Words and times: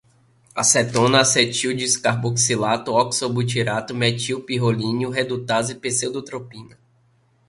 acetona, 0.55 1.19
acetonedicarboxilato, 1.19 2.91
oxobutirato, 3.01 3.93
metilpirrolínio, 3.93 5.11
redutase, 5.11 5.75
pseudotropina 5.75 6.75